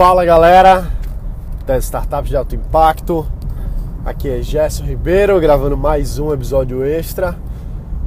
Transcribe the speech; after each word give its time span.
Fala 0.00 0.24
galera 0.24 0.90
das 1.66 1.84
startups 1.84 2.30
de 2.30 2.34
alto 2.34 2.54
impacto, 2.54 3.26
aqui 4.02 4.30
é 4.30 4.40
Gerson 4.40 4.84
Ribeiro 4.84 5.38
gravando 5.38 5.76
mais 5.76 6.18
um 6.18 6.32
episódio 6.32 6.82
extra. 6.82 7.36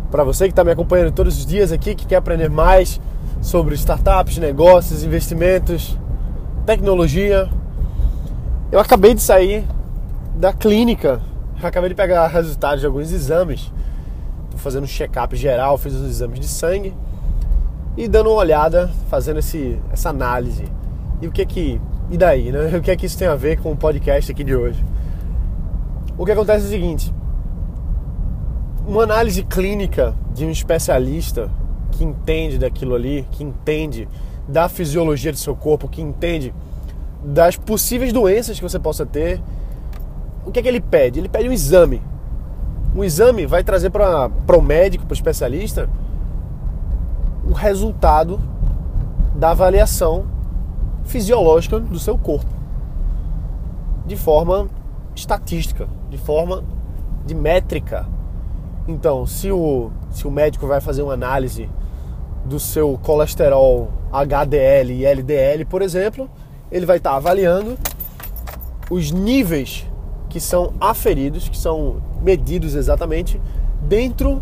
Para 0.10 0.24
você 0.24 0.46
que 0.46 0.53
está 0.53 0.63
me 0.63 0.71
acompanhando 0.71 1.12
todos 1.12 1.37
os 1.37 1.46
dias 1.46 1.71
aqui, 1.71 1.94
que 1.94 2.08
quer 2.08 2.15
aprender 2.15 2.49
mais 2.49 2.99
sobre 3.44 3.76
startups, 3.76 4.40
negócios, 4.40 5.03
investimentos, 5.03 5.96
tecnologia, 6.65 7.47
eu 8.71 8.79
acabei 8.79 9.13
de 9.13 9.21
sair 9.21 9.63
da 10.33 10.51
clínica, 10.51 11.21
acabei 11.62 11.89
de 11.89 11.96
pegar 11.96 12.25
resultados 12.25 12.79
de 12.79 12.87
alguns 12.87 13.12
exames, 13.12 13.71
estou 14.46 14.60
fazendo 14.60 14.85
um 14.85 14.87
check-up 14.87 15.35
geral, 15.35 15.78
fiz 15.78 15.94
os 15.94 16.09
exames 16.09 16.39
de 16.39 16.48
sangue 16.48 16.91
e 17.95 18.07
dando 18.07 18.31
uma 18.31 18.39
olhada, 18.39 18.89
fazendo 19.12 19.38
esse, 19.38 19.80
essa 19.91 20.09
análise 20.09 20.66
e 21.23 21.27
o 21.27 21.31
que 21.31 21.41
é 21.41 21.45
que. 21.45 21.82
E 22.12 22.18
daí, 22.18 22.52
né? 22.52 22.76
O 22.77 22.82
que 22.82 22.91
é 22.91 22.95
que 22.98 23.05
isso 23.05 23.18
tem 23.18 23.27
a 23.27 23.36
ver 23.36 23.58
com 23.62 23.72
o 23.72 23.77
podcast 23.77 24.30
aqui 24.30 24.44
de 24.44 24.54
hoje? 24.54 24.84
O 26.18 26.26
que 26.26 26.32
acontece 26.32 26.66
é 26.66 26.68
o 26.68 26.72
seguinte: 26.72 27.13
uma 28.86 29.04
análise 29.04 29.41
clínica 29.44 30.13
de 30.34 30.46
um 30.46 30.52
especialista 30.52 31.49
que 31.91 32.04
entende 32.04 32.58
daquilo 32.58 32.94
ali, 32.94 33.26
que 33.32 33.41
entende 33.41 34.08
da 34.48 34.68
fisiologia 34.68 35.32
do 35.32 35.38
seu 35.38 35.55
corpo, 35.55 35.88
que 35.88 36.02
entende 36.02 36.54
das 37.24 37.55
possíveis 37.55 38.12
doenças 38.12 38.58
que 38.58 38.63
você 38.63 38.77
possa 38.77 39.05
ter, 39.05 39.41
o 40.46 40.52
que 40.52 40.60
é 40.60 40.62
que 40.62 40.68
ele 40.68 40.82
pede? 40.82 41.20
Ele 41.20 41.30
pede 41.30 41.48
um 41.48 41.54
exame. 41.54 42.02
Um 42.94 43.02
exame 43.02 43.46
vai 43.46 43.63
trazer 43.63 43.90
para 43.91 44.30
o 44.58 44.62
médico, 44.62 45.05
para 45.05 45.13
o 45.13 45.16
especialista, 45.16 45.90
o 47.49 47.54
resultado 47.54 48.41
da 49.35 49.52
avaliação 49.52 50.33
fisiológica 51.05 51.80
do 51.80 51.99
seu 51.99 52.17
corpo, 52.17 52.49
de 54.05 54.15
forma 54.15 54.68
estatística, 55.15 55.87
de 56.10 56.18
forma 56.18 56.63
de 57.26 57.35
métrica. 57.35 58.07
Então, 58.87 59.26
se 59.26 59.51
o, 59.51 59.91
se 60.12 60.27
o 60.27 60.32
médico 60.32 60.68
vai 60.68 60.82
fazer 60.82 61.01
uma 61.01 61.13
análise 61.13 61.70
do 62.45 62.60
seu 62.60 62.99
colesterol 63.01 63.90
HDL 64.11 64.91
e 64.91 65.05
LDL, 65.05 65.65
por 65.65 65.81
exemplo, 65.81 66.29
ele 66.71 66.85
vai 66.85 66.97
estar 66.97 67.15
avaliando 67.15 67.77
os 68.89 69.11
níveis 69.11 69.88
que 70.29 70.39
são 70.39 70.73
aferidos, 70.79 71.47
que 71.47 71.57
são 71.57 72.01
medidos 72.21 72.75
exatamente 72.75 73.39
dentro 73.81 74.41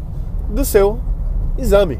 do 0.50 0.64
seu 0.66 1.00
exame. 1.58 2.00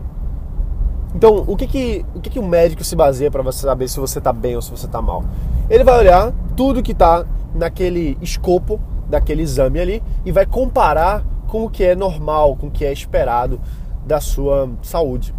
Então, 1.14 1.44
o 1.48 1.58
que 1.58 1.68
que 1.68 2.06
o, 2.16 2.22
que 2.22 2.30
que 2.30 2.40
o 2.40 2.44
médico 2.44 2.84
se 2.84 2.96
baseia 2.96 3.30
para 3.30 3.42
você 3.42 3.60
saber 3.60 3.88
se 3.88 4.00
você 4.00 4.20
está 4.20 4.32
bem 4.32 4.56
ou 4.56 4.62
se 4.62 4.72
você 4.72 4.86
está 4.86 5.02
mal? 5.02 5.24
Ele 5.70 5.84
vai 5.84 6.00
olhar 6.00 6.34
tudo 6.56 6.82
que 6.82 6.94
está 6.94 7.26
naquele 7.54 8.18
escopo 8.22 8.80
daquele 9.08 9.42
exame 9.42 9.80
ali 9.80 10.04
e 10.26 10.32
vai 10.32 10.46
comparar 10.46 11.24
com 11.48 11.66
o 11.66 11.70
que 11.70 11.84
é 11.84 11.96
normal, 11.96 12.56
com 12.56 12.68
o 12.68 12.72
que 12.72 12.86
é 12.86 12.94
esperado 12.94 13.60
da 14.06 14.22
sua 14.22 14.70
saúde. 14.82 15.36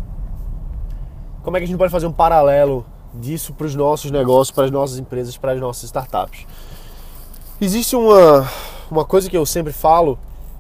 Como 1.43 1.57
é 1.57 1.61
que 1.61 1.65
a 1.65 1.67
gente 1.67 1.79
pode 1.79 1.91
fazer 1.91 2.07
um 2.07 2.13
paralelo 2.13 2.85
disso 3.15 3.55
para 3.55 3.67
os 3.67 3.75
nossos 3.75 4.11
negócios, 4.11 4.55
para 4.55 4.65
as 4.65 4.71
nossas 4.71 4.99
empresas, 4.99 5.37
para 5.37 5.53
as 5.53 5.61
nossas 5.61 5.85
startups? 5.85 6.47
Existe 7.61 7.97
uma, 7.97 8.47
uma 8.91 9.05
coisa 9.05 9.29
que 9.31 9.37
eu 9.37 9.47
sempre 9.47 9.73
falo 9.73 10.19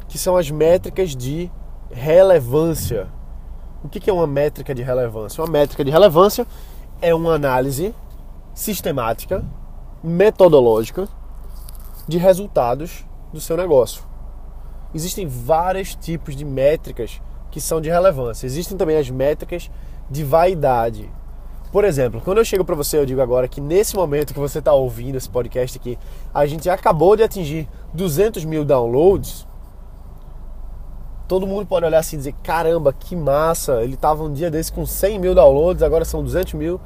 que 0.08 0.19
são 0.19 0.36
as 0.36 0.50
métricas 0.50 1.14
de 1.14 1.50
relevância 1.91 3.08
o 3.83 3.88
que 3.88 4.08
é 4.08 4.12
uma 4.12 4.27
métrica 4.27 4.75
de 4.75 4.83
relevância? 4.83 5.42
Uma 5.42 5.50
métrica 5.50 5.84
de 5.84 5.91
relevância 5.91 6.47
é 7.00 7.14
uma 7.14 7.34
análise 7.34 7.94
sistemática, 8.55 9.44
metodológica 10.02 11.08
de 12.06 12.19
resultados 12.19 13.05
do 13.33 13.41
seu 13.41 13.56
negócio. 13.56 14.05
Existem 14.94 15.27
vários 15.27 15.94
tipos 15.94 16.37
de 16.37 16.44
métricas 16.44 17.20
que 17.50 17.60
são 17.60 17.81
de 17.81 17.88
relevância. 17.88 18.47
Existem 18.47 18.76
também 18.76 18.97
as 18.97 19.10
métricas 19.10 19.70
de 20.10 20.22
vaidade. 20.22 21.10
Por 21.72 21.84
exemplo, 21.84 22.20
quando 22.20 22.38
eu 22.38 22.44
chego 22.44 22.64
para 22.64 22.76
você, 22.76 22.99
eu 22.99 23.06
digo 23.06 23.20
agora 23.20 23.49
que 23.49 23.60
nesse 23.60 23.97
momento 23.97 24.34
que 24.34 24.38
você 24.38 24.59
está 24.59 24.75
ouvindo 24.75 25.16
esse 25.16 25.28
podcast 25.28 25.78
aqui, 25.78 25.99
a 26.32 26.44
gente 26.44 26.69
acabou 26.69 27.16
de 27.16 27.22
atingir 27.22 27.66
200 27.94 28.44
mil 28.44 28.64
downloads 28.64 29.47
todo 31.32 31.47
mundo 31.47 31.65
pode 31.65 31.87
olhar 31.87 31.98
assim 31.98 32.16
e 32.16 32.19
dizer: 32.19 32.34
caramba, 32.43 32.93
que 32.93 33.16
massa, 33.16 33.82
ele 33.82 33.94
estava 33.94 34.22
um 34.22 34.31
dia 34.31 34.50
desse 34.50 34.70
com 34.70 34.84
100 34.84 35.19
mil 35.19 35.34
downloads, 35.34 35.82
agora 35.82 36.04
são 36.04 36.22
200 36.22 36.53
mil. 36.53 36.78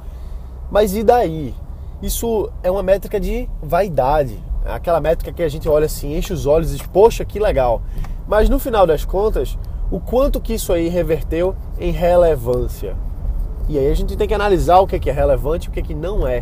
Mas 0.71 0.95
e 0.95 1.03
daí? 1.03 1.53
Isso 2.01 2.49
é 2.63 2.71
uma 2.71 2.81
métrica 2.81 3.19
de 3.19 3.49
vaidade. 3.61 4.41
É 4.65 4.71
aquela 4.71 5.01
métrica 5.01 5.33
que 5.33 5.43
a 5.43 5.49
gente 5.49 5.67
olha 5.67 5.87
assim, 5.87 6.15
enche 6.15 6.31
os 6.31 6.45
olhos 6.45 6.71
e 6.71 6.77
diz: 6.77 6.87
poxa, 6.87 7.25
que 7.25 7.39
legal. 7.39 7.81
Mas 8.25 8.47
no 8.47 8.57
final 8.57 8.87
das 8.87 9.03
contas, 9.03 9.57
o 9.91 9.99
quanto 9.99 10.39
que 10.39 10.53
isso 10.53 10.71
aí 10.71 10.87
reverteu 10.87 11.53
em 11.77 11.91
relevância? 11.91 12.95
E 13.67 13.77
aí 13.77 13.91
a 13.91 13.95
gente 13.95 14.15
tem 14.15 14.29
que 14.29 14.33
analisar 14.33 14.79
o 14.79 14.87
que 14.87 15.09
é 15.09 15.13
relevante 15.13 15.67
e 15.67 15.69
o 15.69 15.83
que 15.83 15.93
não 15.93 16.25
é. 16.25 16.41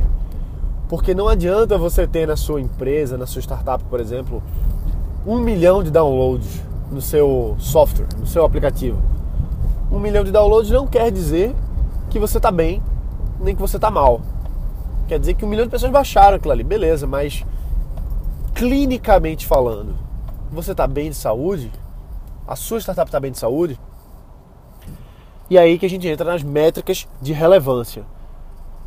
Porque 0.88 1.16
não 1.16 1.28
adianta 1.28 1.76
você 1.76 2.06
ter 2.06 2.28
na 2.28 2.36
sua 2.36 2.62
empresa, 2.62 3.18
na 3.18 3.26
sua 3.26 3.42
startup, 3.42 3.84
por 3.86 4.00
exemplo, 4.00 4.44
um 5.26 5.40
milhão 5.40 5.82
de 5.82 5.90
downloads 5.90 6.62
no 6.92 7.02
seu 7.02 7.56
software, 7.60 8.08
no 8.18 8.26
seu 8.26 8.46
aplicativo. 8.46 9.02
Um 9.92 10.00
milhão 10.00 10.24
de 10.24 10.32
downloads 10.32 10.72
não 10.72 10.88
quer 10.88 11.12
dizer 11.12 11.56
que 12.10 12.20
você 12.20 12.38
está 12.38 12.52
bem, 12.52 12.82
nem 13.40 13.56
que 13.56 13.62
você 13.62 13.78
está 13.78 13.92
mal. 13.92 14.22
Quer 15.08 15.20
dizer 15.20 15.36
que 15.36 15.46
um 15.46 15.48
milhão 15.48 15.66
de 15.66 15.72
pessoas 15.72 15.92
baixaram 15.92 16.38
aquilo 16.38 16.52
ali, 16.52 16.64
beleza, 16.64 17.06
mas 17.06 17.46
clinicamente 18.54 19.46
falando, 19.46 19.96
você 20.52 20.72
está 20.72 20.88
bem 20.88 21.10
de 21.10 21.16
saúde? 21.16 21.72
A 22.48 22.56
sua 22.56 22.80
startup 22.80 23.08
está 23.08 23.20
bem 23.20 23.32
de 23.32 23.38
saúde? 23.38 23.80
E 25.50 25.58
aí 25.58 25.78
que 25.78 25.86
a 25.86 25.90
gente 25.90 26.08
entra 26.08 26.26
nas 26.26 26.42
métricas 26.42 27.08
de 27.22 27.34
relevância. 27.34 28.04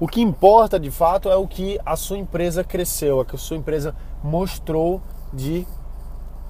O 0.01 0.07
que 0.07 0.21
importa 0.21 0.79
de 0.79 0.91
fato 0.91 1.29
é 1.29 1.37
o 1.37 1.47
que 1.47 1.79
a 1.85 1.97
sua 1.97 2.19
empresa 2.19 2.65
cresceu, 2.65 3.19
é 3.19 3.23
o 3.23 3.25
que 3.25 3.37
a 3.37 3.39
sua 3.39 3.57
empresa 3.57 3.95
mostrou 4.23 5.01
de 5.33 5.67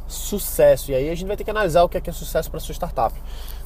sucesso. 0.08 0.90
E 0.90 0.94
aí 0.94 1.10
a 1.10 1.14
gente 1.14 1.28
vai 1.28 1.36
ter 1.36 1.44
que 1.44 1.50
analisar 1.50 1.84
o 1.84 1.88
que 1.88 1.98
é, 1.98 2.00
que 2.00 2.10
é 2.10 2.12
sucesso 2.12 2.50
para 2.50 2.58
sua 2.58 2.72
startup. 2.72 3.14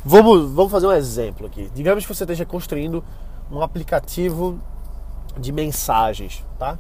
Vamos, 0.05 0.51
vamos 0.51 0.71
fazer 0.71 0.87
um 0.87 0.93
exemplo 0.93 1.47
aqui. 1.47 1.71
Digamos 1.75 2.05
que 2.05 2.15
você 2.15 2.25
esteja 2.25 2.45
construindo 2.45 3.03
um 3.51 3.63
aplicativo 3.63 4.59
de 5.39 5.53
mensagens, 5.53 6.45
tá? 6.59 6.79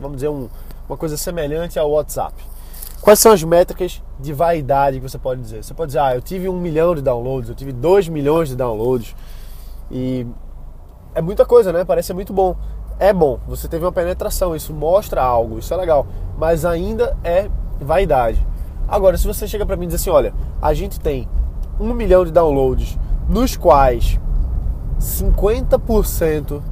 Vamos 0.00 0.16
dizer 0.16 0.28
um, 0.28 0.48
uma 0.88 0.96
coisa 0.96 1.16
semelhante 1.16 1.78
ao 1.78 1.90
WhatsApp. 1.90 2.34
Quais 3.00 3.18
são 3.18 3.32
as 3.32 3.42
métricas 3.42 4.02
de 4.18 4.32
vaidade 4.32 4.98
que 4.98 5.02
você 5.02 5.18
pode 5.18 5.40
dizer? 5.40 5.62
Você 5.62 5.74
pode 5.74 5.90
dizer, 5.90 5.98
ah, 6.00 6.14
eu 6.14 6.22
tive 6.22 6.48
um 6.48 6.58
milhão 6.58 6.94
de 6.94 7.02
downloads, 7.02 7.50
eu 7.50 7.54
tive 7.54 7.70
dois 7.70 8.08
milhões 8.08 8.48
de 8.48 8.56
downloads. 8.56 9.14
E 9.90 10.26
é 11.14 11.20
muita 11.20 11.44
coisa, 11.44 11.72
né? 11.72 11.84
Parece 11.84 12.14
muito 12.14 12.32
bom. 12.32 12.56
É 12.98 13.12
bom, 13.12 13.40
você 13.46 13.68
teve 13.68 13.84
uma 13.84 13.92
penetração, 13.92 14.54
isso 14.54 14.72
mostra 14.72 15.20
algo, 15.22 15.58
isso 15.58 15.74
é 15.74 15.76
legal. 15.76 16.06
Mas 16.38 16.64
ainda 16.64 17.16
é 17.22 17.50
vaidade. 17.80 18.40
Agora, 18.86 19.16
se 19.16 19.26
você 19.26 19.46
chega 19.48 19.64
para 19.64 19.76
mim 19.76 19.84
e 19.84 19.88
diz 19.88 19.96
assim, 19.96 20.10
olha, 20.10 20.34
a 20.60 20.74
gente 20.74 21.00
tem 21.00 21.28
um 21.80 21.92
milhão 21.92 22.24
de 22.24 22.30
downloads, 22.30 22.98
nos 23.28 23.56
quais 23.56 24.18
50% 25.00 26.62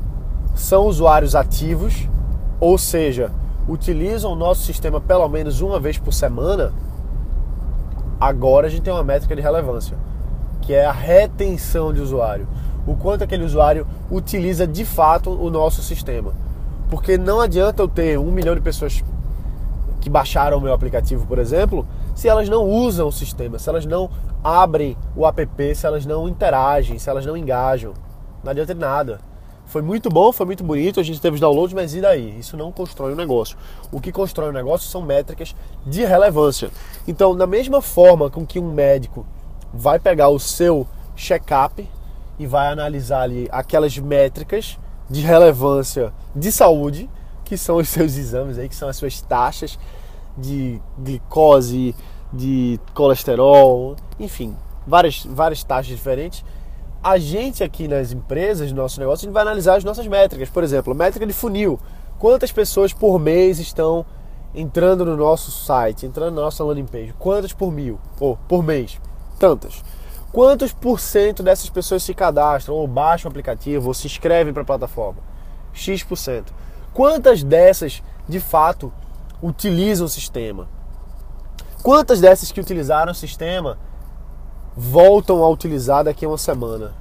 são 0.54 0.86
usuários 0.86 1.34
ativos, 1.34 2.08
ou 2.60 2.76
seja, 2.76 3.30
utilizam 3.68 4.32
o 4.32 4.36
nosso 4.36 4.62
sistema 4.62 5.00
pelo 5.00 5.28
menos 5.28 5.60
uma 5.60 5.80
vez 5.80 5.98
por 5.98 6.12
semana, 6.12 6.72
agora 8.20 8.66
a 8.66 8.70
gente 8.70 8.82
tem 8.82 8.92
uma 8.92 9.02
métrica 9.02 9.34
de 9.34 9.42
relevância, 9.42 9.96
que 10.60 10.72
é 10.72 10.84
a 10.84 10.92
retenção 10.92 11.92
de 11.92 12.00
usuário. 12.00 12.46
O 12.86 12.96
quanto 12.96 13.24
aquele 13.24 13.44
usuário 13.44 13.86
utiliza 14.10 14.66
de 14.66 14.84
fato 14.84 15.30
o 15.30 15.50
nosso 15.50 15.82
sistema. 15.82 16.32
Porque 16.90 17.16
não 17.16 17.40
adianta 17.40 17.82
eu 17.82 17.88
ter 17.88 18.18
um 18.18 18.30
milhão 18.30 18.54
de 18.54 18.60
pessoas 18.60 19.02
que 20.00 20.10
baixaram 20.10 20.58
o 20.58 20.60
meu 20.60 20.72
aplicativo, 20.72 21.26
por 21.26 21.38
exemplo, 21.38 21.86
se 22.14 22.28
elas 22.28 22.48
não 22.48 22.68
usam 22.68 23.08
o 23.08 23.12
sistema, 23.12 23.58
se 23.58 23.68
elas 23.68 23.86
não 23.86 24.10
abrem 24.42 24.96
o 25.16 25.26
app, 25.26 25.74
se 25.74 25.86
elas 25.86 26.04
não 26.04 26.28
interagem, 26.28 26.98
se 26.98 27.08
elas 27.08 27.24
não 27.24 27.36
engajam. 27.36 27.94
Não 28.42 28.50
adianta 28.50 28.74
nada. 28.74 29.20
Foi 29.66 29.80
muito 29.80 30.10
bom, 30.10 30.32
foi 30.32 30.44
muito 30.44 30.62
bonito, 30.62 31.00
a 31.00 31.02
gente 31.02 31.20
teve 31.20 31.36
os 31.36 31.40
downloads, 31.40 31.72
mas 31.72 31.94
e 31.94 32.00
daí? 32.00 32.38
Isso 32.38 32.56
não 32.56 32.70
constrói 32.70 33.12
o 33.12 33.14
um 33.14 33.16
negócio. 33.16 33.56
O 33.90 34.00
que 34.00 34.12
constrói 34.12 34.48
o 34.48 34.50
um 34.50 34.54
negócio 34.54 34.90
são 34.90 35.00
métricas 35.00 35.54
de 35.86 36.04
relevância. 36.04 36.70
Então, 37.08 37.34
da 37.34 37.46
mesma 37.46 37.80
forma 37.80 38.28
com 38.28 38.44
que 38.44 38.58
um 38.58 38.70
médico 38.70 39.24
vai 39.72 39.98
pegar 39.98 40.28
o 40.28 40.38
seu 40.38 40.86
check-up 41.16 41.88
e 42.38 42.46
vai 42.46 42.68
analisar 42.68 43.22
ali 43.22 43.48
aquelas 43.50 43.96
métricas 43.96 44.78
de 45.08 45.22
relevância 45.22 46.12
de 46.34 46.52
saúde, 46.52 47.08
que 47.44 47.56
são 47.56 47.76
os 47.76 47.88
seus 47.88 48.16
exames 48.16 48.58
aí, 48.58 48.68
que 48.68 48.76
são 48.76 48.88
as 48.88 48.96
suas 48.96 49.22
taxas 49.22 49.78
de 50.36 50.80
glicose, 50.98 51.94
de 52.32 52.80
colesterol, 52.94 53.96
enfim, 54.18 54.56
várias, 54.86 55.24
várias 55.24 55.62
taxas 55.62 55.86
diferentes. 55.86 56.44
A 57.02 57.18
gente 57.18 57.64
aqui 57.64 57.88
nas 57.88 58.12
empresas, 58.12 58.70
no 58.70 58.80
nosso 58.80 59.00
negócio, 59.00 59.24
a 59.24 59.26
gente 59.26 59.34
vai 59.34 59.42
analisar 59.42 59.76
as 59.76 59.84
nossas 59.84 60.06
métricas. 60.06 60.48
Por 60.48 60.62
exemplo, 60.62 60.94
métrica 60.94 61.26
de 61.26 61.32
funil. 61.32 61.78
Quantas 62.18 62.52
pessoas 62.52 62.92
por 62.92 63.18
mês 63.18 63.58
estão 63.58 64.06
entrando 64.54 65.04
no 65.04 65.16
nosso 65.16 65.50
site, 65.50 66.06
entrando 66.06 66.36
na 66.36 66.42
nossa 66.42 66.62
landing 66.62 66.86
page? 66.86 67.12
Quantas 67.18 67.52
por 67.52 67.72
mil? 67.72 67.98
Ou 68.20 68.36
por 68.48 68.62
mês? 68.62 69.00
Tantas. 69.38 69.82
Quantos 70.32 70.72
por 70.72 71.00
cento 71.00 71.42
dessas 71.42 71.68
pessoas 71.68 72.02
se 72.04 72.14
cadastram 72.14 72.76
ou 72.76 72.86
baixam 72.86 73.28
o 73.28 73.32
aplicativo 73.32 73.88
ou 73.88 73.94
se 73.94 74.06
inscrevem 74.06 74.52
para 74.52 74.62
a 74.62 74.66
plataforma? 74.66 75.18
X%. 75.72 76.06
por 76.08 76.16
cento. 76.16 76.54
Quantas 76.94 77.42
dessas 77.42 78.02
de 78.28 78.38
fato 78.38 78.92
utilizam 79.42 80.06
o 80.06 80.08
sistema? 80.08 80.68
Quantas 81.82 82.20
dessas 82.20 82.52
que 82.52 82.60
utilizaram 82.60 83.10
o 83.10 83.14
sistema 83.14 83.76
voltam 84.76 85.42
a 85.42 85.48
utilizar 85.48 86.04
daqui 86.04 86.24
a 86.24 86.28
uma 86.28 86.38
semana? 86.38 86.94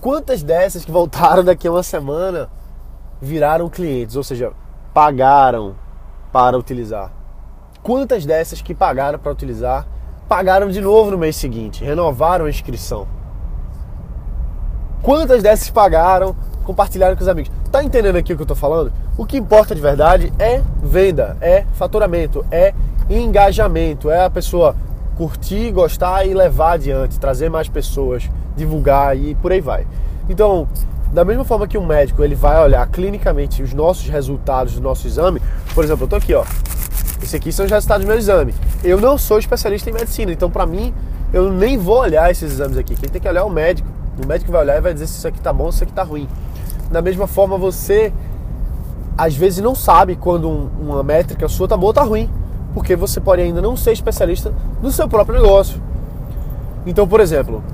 Quantas 0.00 0.42
dessas 0.42 0.84
que 0.84 0.90
voltaram 0.90 1.44
daqui 1.44 1.68
a 1.68 1.70
uma 1.70 1.82
semana 1.82 2.48
viraram 3.20 3.68
clientes, 3.68 4.16
ou 4.16 4.24
seja, 4.24 4.52
pagaram 4.94 5.76
para 6.32 6.58
utilizar? 6.58 7.12
Quantas 7.82 8.24
dessas 8.24 8.62
que 8.62 8.74
pagaram 8.74 9.18
para 9.18 9.30
utilizar 9.30 9.86
pagaram 10.26 10.68
de 10.70 10.80
novo 10.80 11.12
no 11.12 11.18
mês 11.18 11.36
seguinte, 11.36 11.84
renovaram 11.84 12.46
a 12.46 12.50
inscrição? 12.50 13.06
Quantas 15.02 15.42
dessas 15.42 15.70
pagaram, 15.70 16.34
compartilharam 16.64 17.14
com 17.14 17.22
os 17.22 17.28
amigos? 17.28 17.52
Tá 17.76 17.84
entendendo 17.84 18.16
aqui 18.16 18.32
o 18.32 18.36
que 18.38 18.42
eu 18.42 18.46
tô 18.46 18.54
falando? 18.54 18.90
O 19.18 19.26
que 19.26 19.36
importa 19.36 19.74
de 19.74 19.82
verdade 19.82 20.32
é 20.38 20.62
venda, 20.82 21.36
é 21.42 21.66
faturamento, 21.74 22.42
é 22.50 22.72
engajamento, 23.10 24.08
é 24.08 24.24
a 24.24 24.30
pessoa 24.30 24.74
curtir, 25.14 25.72
gostar 25.72 26.24
e 26.24 26.32
levar 26.32 26.72
adiante, 26.72 27.20
trazer 27.20 27.50
mais 27.50 27.68
pessoas, 27.68 28.30
divulgar 28.56 29.14
e 29.14 29.34
por 29.34 29.52
aí 29.52 29.60
vai. 29.60 29.86
Então, 30.26 30.66
da 31.12 31.22
mesma 31.22 31.44
forma 31.44 31.68
que 31.68 31.76
um 31.76 31.84
médico 31.84 32.24
ele 32.24 32.34
vai 32.34 32.58
olhar 32.64 32.86
clinicamente 32.88 33.62
os 33.62 33.74
nossos 33.74 34.08
resultados 34.08 34.72
do 34.76 34.80
nosso 34.80 35.06
exame, 35.06 35.42
por 35.74 35.84
exemplo, 35.84 36.04
eu 36.04 36.08
tô 36.08 36.16
aqui, 36.16 36.32
ó. 36.32 36.46
Esse 37.22 37.36
aqui 37.36 37.52
são 37.52 37.66
os 37.66 37.70
resultados 37.70 38.06
do 38.06 38.08
meu 38.08 38.16
exame. 38.16 38.54
Eu 38.82 38.98
não 38.98 39.18
sou 39.18 39.38
especialista 39.38 39.90
em 39.90 39.92
medicina, 39.92 40.32
então 40.32 40.50
para 40.50 40.64
mim 40.64 40.94
eu 41.30 41.52
nem 41.52 41.76
vou 41.76 41.98
olhar 41.98 42.30
esses 42.30 42.52
exames 42.52 42.78
aqui. 42.78 42.96
Quem 42.96 43.10
tem 43.10 43.20
que 43.20 43.28
olhar 43.28 43.42
é 43.42 43.44
o 43.44 43.50
médico. 43.50 43.86
O 44.24 44.26
médico 44.26 44.50
vai 44.50 44.62
olhar 44.62 44.78
e 44.78 44.80
vai 44.80 44.94
dizer 44.94 45.06
se 45.06 45.18
isso 45.18 45.28
aqui 45.28 45.42
tá 45.42 45.52
bom, 45.52 45.70
se 45.70 45.76
isso 45.76 45.84
aqui 45.84 45.92
tá 45.92 46.02
ruim. 46.02 46.26
Da 46.90 47.02
mesma 47.02 47.26
forma, 47.26 47.56
você 47.58 48.12
às 49.16 49.34
vezes 49.34 49.62
não 49.62 49.74
sabe 49.74 50.16
quando 50.16 50.48
uma 50.48 51.02
métrica 51.02 51.48
sua 51.48 51.66
tá 51.66 51.76
boa 51.76 51.90
ou 51.90 51.94
tá 51.94 52.02
ruim 52.02 52.30
porque 52.76 52.94
você 52.94 53.18
pode 53.20 53.40
ainda 53.40 53.62
não 53.62 53.74
ser 53.74 53.92
especialista 53.92 54.52
no 54.82 54.92
seu 54.92 55.08
próprio 55.08 55.40
negócio. 55.40 55.80
Então, 56.84 57.08
por 57.08 57.20
exemplo, 57.20 57.64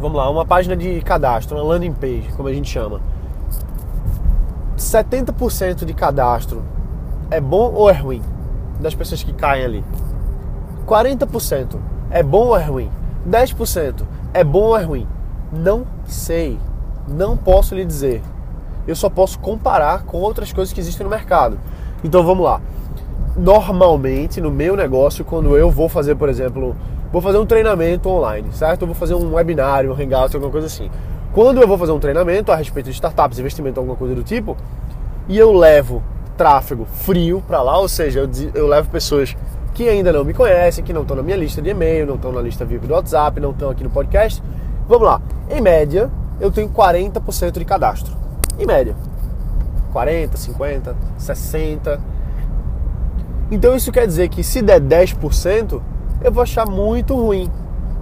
vamos 0.00 0.16
lá, 0.16 0.30
uma 0.30 0.46
página 0.46 0.74
de 0.74 1.02
cadastro, 1.02 1.54
uma 1.54 1.62
landing 1.62 1.92
page, 1.92 2.30
como 2.34 2.48
a 2.48 2.52
gente 2.52 2.70
chama. 2.70 2.98
70% 4.78 5.84
de 5.84 5.92
cadastro 5.92 6.62
é 7.30 7.38
bom 7.42 7.70
ou 7.74 7.90
é 7.90 7.92
ruim 7.92 8.22
das 8.80 8.94
pessoas 8.94 9.22
que 9.22 9.34
caem 9.34 9.66
ali? 9.66 9.84
40% 10.86 11.76
é 12.10 12.22
bom 12.22 12.46
ou 12.46 12.56
é 12.56 12.64
ruim? 12.64 12.90
10% 13.28 14.02
é 14.32 14.42
bom 14.42 14.62
ou 14.62 14.78
é 14.78 14.82
ruim? 14.82 15.06
Não 15.52 15.84
sei. 16.06 16.58
Não 17.06 17.36
posso 17.36 17.74
lhe 17.74 17.84
dizer. 17.84 18.22
Eu 18.86 18.96
só 18.96 19.08
posso 19.08 19.38
comparar 19.38 20.04
com 20.04 20.18
outras 20.18 20.52
coisas 20.52 20.72
que 20.72 20.80
existem 20.80 21.04
no 21.04 21.10
mercado. 21.10 21.58
Então 22.04 22.24
vamos 22.24 22.44
lá 22.44 22.60
normalmente 23.36 24.40
no 24.40 24.50
meu 24.50 24.74
negócio, 24.74 25.24
quando 25.24 25.56
eu 25.56 25.70
vou 25.70 25.88
fazer, 25.88 26.14
por 26.14 26.28
exemplo, 26.28 26.74
vou 27.12 27.20
fazer 27.20 27.38
um 27.38 27.44
treinamento 27.44 28.08
online, 28.08 28.48
certo? 28.52 28.82
Eu 28.82 28.86
vou 28.86 28.94
fazer 28.94 29.14
um 29.14 29.34
webinário, 29.34 29.92
um 29.92 29.94
hangout, 29.94 30.34
alguma 30.34 30.50
coisa 30.50 30.66
assim. 30.66 30.90
Quando 31.32 31.60
eu 31.60 31.68
vou 31.68 31.76
fazer 31.76 31.92
um 31.92 31.98
treinamento 31.98 32.50
a 32.50 32.56
respeito 32.56 32.86
de 32.86 32.92
startups, 32.92 33.38
investimento, 33.38 33.78
alguma 33.78 33.96
coisa 33.96 34.14
do 34.14 34.22
tipo, 34.22 34.56
e 35.28 35.36
eu 35.36 35.52
levo 35.52 36.02
tráfego 36.36 36.86
frio 36.86 37.42
para 37.46 37.60
lá, 37.62 37.78
ou 37.78 37.88
seja, 37.88 38.20
eu, 38.20 38.30
eu 38.54 38.66
levo 38.66 38.90
pessoas 38.90 39.36
que 39.74 39.86
ainda 39.86 40.10
não 40.12 40.24
me 40.24 40.32
conhecem, 40.32 40.82
que 40.82 40.92
não 40.92 41.02
estão 41.02 41.16
na 41.16 41.22
minha 41.22 41.36
lista 41.36 41.60
de 41.60 41.68
e-mail, 41.68 42.06
não 42.06 42.14
estão 42.14 42.32
na 42.32 42.40
lista 42.40 42.64
VIP 42.64 42.86
do 42.86 42.94
WhatsApp, 42.94 43.38
não 43.38 43.50
estão 43.50 43.68
aqui 43.68 43.84
no 43.84 43.90
podcast. 43.90 44.42
Vamos 44.88 45.06
lá. 45.06 45.20
Em 45.50 45.60
média, 45.60 46.10
eu 46.40 46.50
tenho 46.50 46.68
40% 46.68 47.58
de 47.58 47.64
cadastro. 47.64 48.16
Em 48.58 48.66
média. 48.66 48.94
40, 49.92 50.36
50, 50.36 50.96
60 51.16 52.16
então 53.50 53.76
isso 53.76 53.92
quer 53.92 54.06
dizer 54.06 54.28
que 54.28 54.42
se 54.42 54.60
der 54.60 54.80
10%, 54.80 55.80
eu 56.22 56.32
vou 56.32 56.42
achar 56.42 56.66
muito 56.66 57.14
ruim. 57.14 57.50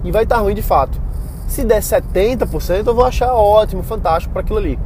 E 0.02 0.10
vai 0.10 0.24
estar 0.24 0.38
ruim 0.38 0.54
de 0.54 0.62
fato. 0.62 1.00
Se 1.46 1.64
der 1.64 1.80
70%, 1.80 2.86
eu 2.86 2.94
vou 2.94 3.04
achar 3.04 3.32
ótimo, 3.34 3.82
fantástico 3.82 4.32
para 4.32 4.40
aquilo 4.40 4.58
ali. 4.58 4.78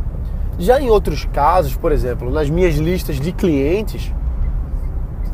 Já 0.59 0.81
em 0.81 0.91
outros 0.91 1.25
casos, 1.27 1.77
por 1.77 1.93
exemplo, 1.93 2.31
nas 2.31 2.51
minhas 2.51 2.75
listas 2.75 3.21
de 3.21 3.31
clientes, 3.31 4.13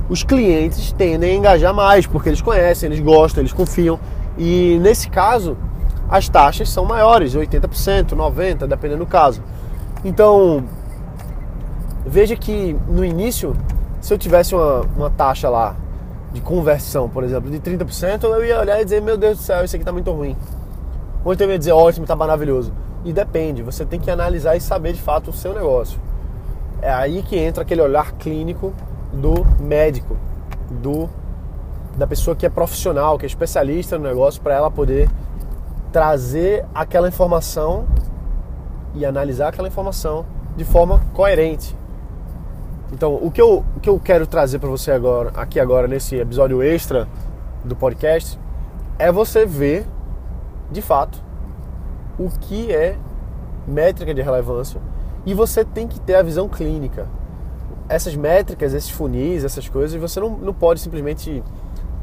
os 0.08 0.22
clientes 0.22 0.92
tendem 0.92 1.30
a 1.30 1.34
engajar 1.34 1.72
mais, 1.72 2.06
porque 2.06 2.28
eles 2.28 2.42
conhecem, 2.42 2.88
eles 2.88 3.00
gostam, 3.00 3.40
eles 3.40 3.52
confiam. 3.52 3.98
E 4.36 4.78
nesse 4.82 5.08
caso, 5.08 5.56
as 6.16 6.28
taxas 6.28 6.68
são 6.68 6.84
maiores, 6.84 7.34
80%, 7.34 8.10
90%, 8.10 8.66
dependendo 8.66 9.00
do 9.00 9.06
caso. 9.06 9.42
Então, 10.04 10.64
veja 12.06 12.36
que 12.36 12.76
no 12.88 13.04
início 13.04 13.56
se 14.04 14.12
eu 14.12 14.18
tivesse 14.18 14.54
uma, 14.54 14.82
uma 14.96 15.10
taxa 15.10 15.48
lá 15.48 15.74
de 16.30 16.40
conversão, 16.42 17.08
por 17.08 17.24
exemplo, 17.24 17.50
de 17.50 17.58
30%, 17.58 18.24
eu 18.24 18.44
ia 18.44 18.60
olhar 18.60 18.78
e 18.80 18.84
dizer, 18.84 19.00
meu 19.00 19.16
Deus 19.16 19.38
do 19.38 19.42
céu, 19.42 19.64
isso 19.64 19.74
aqui 19.74 19.84
tá 19.84 19.92
muito 19.92 20.12
ruim. 20.12 20.36
Ou 21.24 21.32
então 21.32 21.46
eu 21.46 21.52
ia 21.52 21.58
dizer, 21.58 21.72
ótimo, 21.72 22.06
tá 22.06 22.14
maravilhoso. 22.14 22.70
E 23.02 23.14
depende, 23.14 23.62
você 23.62 23.84
tem 23.86 23.98
que 23.98 24.10
analisar 24.10 24.54
e 24.56 24.60
saber 24.60 24.92
de 24.92 25.00
fato 25.00 25.30
o 25.30 25.32
seu 25.32 25.54
negócio. 25.54 25.98
É 26.82 26.92
aí 26.92 27.22
que 27.22 27.36
entra 27.36 27.62
aquele 27.62 27.80
olhar 27.80 28.12
clínico 28.12 28.72
do 29.12 29.44
médico, 29.58 30.18
do 30.70 31.08
da 31.96 32.06
pessoa 32.06 32.36
que 32.36 32.44
é 32.44 32.50
profissional, 32.50 33.16
que 33.18 33.24
é 33.24 33.28
especialista 33.28 33.96
no 33.96 34.04
negócio, 34.04 34.42
para 34.42 34.52
ela 34.52 34.70
poder 34.70 35.08
trazer 35.94 36.66
aquela 36.74 37.06
informação 37.06 37.86
e 38.96 39.06
analisar 39.06 39.50
aquela 39.50 39.68
informação 39.68 40.26
de 40.56 40.64
forma 40.64 41.00
coerente. 41.14 41.76
Então, 42.92 43.14
o 43.14 43.30
que 43.30 43.40
eu, 43.40 43.64
o 43.76 43.80
que 43.80 43.88
eu 43.88 44.00
quero 44.00 44.26
trazer 44.26 44.58
para 44.58 44.68
você 44.68 44.90
agora, 44.90 45.30
aqui 45.36 45.60
agora, 45.60 45.86
nesse 45.86 46.16
episódio 46.16 46.60
extra 46.64 47.06
do 47.64 47.76
podcast, 47.76 48.36
é 48.98 49.12
você 49.12 49.46
ver, 49.46 49.86
de 50.68 50.82
fato, 50.82 51.22
o 52.18 52.28
que 52.28 52.72
é 52.72 52.96
métrica 53.64 54.12
de 54.12 54.20
relevância 54.20 54.80
e 55.24 55.32
você 55.32 55.64
tem 55.64 55.86
que 55.86 56.00
ter 56.00 56.16
a 56.16 56.22
visão 56.24 56.48
clínica. 56.48 57.06
Essas 57.88 58.16
métricas, 58.16 58.74
esses 58.74 58.90
funis, 58.90 59.44
essas 59.44 59.68
coisas, 59.68 60.00
você 60.00 60.18
não, 60.18 60.30
não 60.30 60.52
pode 60.52 60.80
simplesmente 60.80 61.40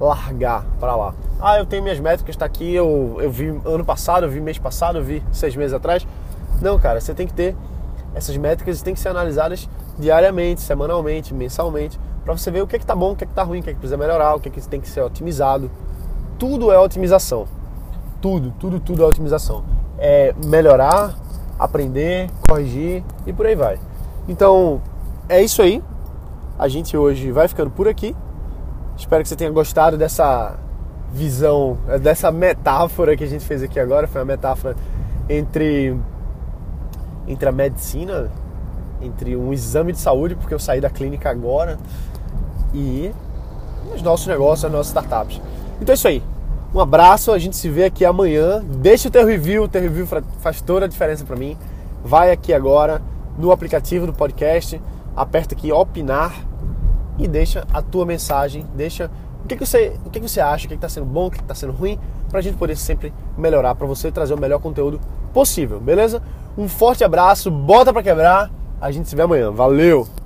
largar 0.01 0.65
para 0.79 0.95
lá. 0.95 1.13
Ah, 1.39 1.57
eu 1.57 1.65
tenho 1.65 1.83
minhas 1.83 1.99
métricas, 1.99 2.35
está 2.35 2.45
aqui, 2.45 2.73
eu, 2.73 3.17
eu 3.19 3.31
vi 3.31 3.47
ano 3.47 3.85
passado, 3.85 4.25
eu 4.25 4.29
vi 4.29 4.41
mês 4.41 4.57
passado, 4.57 4.97
eu 4.97 5.03
vi 5.03 5.23
seis 5.31 5.55
meses 5.55 5.73
atrás. 5.73 6.05
Não, 6.61 6.79
cara, 6.79 6.99
você 6.99 7.13
tem 7.13 7.25
que 7.25 7.33
ter 7.33 7.55
essas 8.13 8.35
métricas 8.35 8.81
têm 8.81 8.93
que 8.93 8.99
ser 8.99 9.09
analisadas 9.09 9.69
diariamente, 9.97 10.61
semanalmente, 10.61 11.33
mensalmente, 11.33 11.99
para 12.25 12.37
você 12.37 12.51
ver 12.51 12.61
o 12.61 12.67
que 12.67 12.75
é 12.75 12.79
que 12.79 12.85
tá 12.85 12.95
bom, 12.95 13.13
o 13.13 13.15
que 13.15 13.23
é 13.23 13.27
que 13.27 13.33
tá 13.33 13.43
ruim, 13.43 13.59
o 13.59 13.63
que 13.63 13.69
é 13.69 13.73
que 13.73 13.79
precisa 13.79 13.97
melhorar, 13.97 14.35
o 14.35 14.39
que 14.39 14.49
é 14.49 14.51
que 14.51 14.61
tem 14.67 14.81
que 14.81 14.89
ser 14.89 15.01
otimizado. 15.01 15.71
Tudo 16.37 16.71
é 16.71 16.79
otimização. 16.79 17.45
Tudo, 18.19 18.53
tudo, 18.59 18.79
tudo 18.79 19.03
é 19.03 19.05
otimização. 19.05 19.63
É 19.97 20.33
melhorar, 20.45 21.15
aprender, 21.57 22.29
corrigir 22.47 23.03
e 23.25 23.33
por 23.33 23.45
aí 23.45 23.55
vai. 23.55 23.79
Então, 24.27 24.81
é 25.29 25.41
isso 25.41 25.61
aí. 25.61 25.81
A 26.59 26.67
gente 26.67 26.95
hoje 26.95 27.31
vai 27.31 27.47
ficando 27.47 27.71
por 27.71 27.87
aqui. 27.87 28.15
Espero 29.01 29.23
que 29.23 29.29
você 29.29 29.35
tenha 29.35 29.49
gostado 29.49 29.97
dessa 29.97 30.59
visão, 31.11 31.75
dessa 32.01 32.31
metáfora 32.31 33.17
que 33.17 33.23
a 33.23 33.27
gente 33.27 33.43
fez 33.43 33.63
aqui 33.63 33.79
agora. 33.79 34.07
Foi 34.07 34.21
uma 34.21 34.25
metáfora 34.25 34.75
entre 35.27 35.97
entre 37.27 37.49
a 37.49 37.51
medicina, 37.51 38.29
entre 39.01 39.35
um 39.35 39.51
exame 39.51 39.91
de 39.91 39.97
saúde, 39.97 40.35
porque 40.35 40.53
eu 40.53 40.59
saí 40.59 40.79
da 40.79 40.89
clínica 40.89 41.31
agora, 41.31 41.79
e 42.73 43.11
os 43.93 44.03
nossos 44.03 44.27
negócios, 44.27 44.65
as 44.65 44.71
nossas 44.71 44.87
startups. 44.87 45.41
Então 45.81 45.93
é 45.93 45.95
isso 45.95 46.07
aí. 46.07 46.21
Um 46.73 46.79
abraço, 46.79 47.31
a 47.31 47.39
gente 47.39 47.55
se 47.55 47.69
vê 47.69 47.85
aqui 47.85 48.05
amanhã. 48.05 48.63
Deixa 48.63 49.07
o 49.07 49.11
teu 49.11 49.25
review, 49.25 49.63
o 49.63 49.67
teu 49.67 49.81
review 49.81 50.05
faz 50.39 50.61
toda 50.61 50.85
a 50.85 50.87
diferença 50.87 51.25
para 51.25 51.35
mim. 51.35 51.57
Vai 52.03 52.31
aqui 52.31 52.53
agora 52.53 53.01
no 53.35 53.51
aplicativo 53.51 54.05
do 54.05 54.13
podcast, 54.13 54.79
aperta 55.15 55.55
aqui 55.55 55.71
opinar 55.71 56.50
e 57.17 57.27
deixa 57.27 57.65
a 57.73 57.81
tua 57.81 58.05
mensagem, 58.05 58.65
deixa 58.75 59.09
o 59.43 59.47
que, 59.47 59.55
que 59.55 59.65
você, 59.65 59.93
o 60.05 60.09
que, 60.09 60.19
que 60.19 60.29
você 60.29 60.39
acha, 60.39 60.65
o 60.65 60.69
que 60.69 60.75
está 60.75 60.87
sendo 60.87 61.05
bom, 61.05 61.27
o 61.27 61.31
que 61.31 61.39
está 61.39 61.55
sendo 61.55 61.73
ruim, 61.73 61.99
para 62.29 62.39
a 62.39 62.41
gente 62.41 62.57
poder 62.57 62.75
sempre 62.77 63.13
melhorar, 63.37 63.75
para 63.75 63.87
você 63.87 64.11
trazer 64.11 64.33
o 64.33 64.39
melhor 64.39 64.59
conteúdo 64.59 64.99
possível, 65.33 65.79
beleza? 65.79 66.21
Um 66.57 66.67
forte 66.67 67.03
abraço, 67.03 67.49
bota 67.49 67.91
para 67.91 68.03
quebrar, 68.03 68.51
a 68.79 68.91
gente 68.91 69.09
se 69.09 69.15
vê 69.15 69.21
amanhã. 69.21 69.51
Valeu! 69.51 70.20